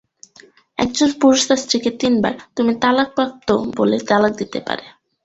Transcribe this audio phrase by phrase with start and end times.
[0.79, 4.85] একজন পুরুষ তার স্ত্রীকে তিনবার "তুমি তালাকপ্রাপ্ত" বলে তালাক দিতে পারো।